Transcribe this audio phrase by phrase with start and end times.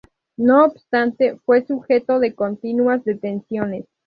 [0.35, 3.85] No obstante, fue sujeto de continuas detenciones.